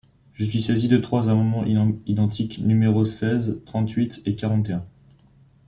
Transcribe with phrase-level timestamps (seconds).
[0.33, 1.63] Je suis saisi de trois amendements
[2.07, 4.83] identiques, numéros seize, trente-huit et quarante et un.